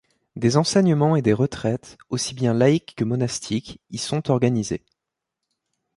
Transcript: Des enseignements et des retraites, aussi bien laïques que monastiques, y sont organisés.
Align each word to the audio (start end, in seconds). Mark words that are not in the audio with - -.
Des 0.35 0.57
enseignements 0.57 1.15
et 1.15 1.21
des 1.21 1.31
retraites, 1.31 1.95
aussi 2.09 2.33
bien 2.33 2.55
laïques 2.55 2.95
que 2.97 3.03
monastiques, 3.03 3.79
y 3.91 3.99
sont 3.99 4.31
organisés. 4.31 4.83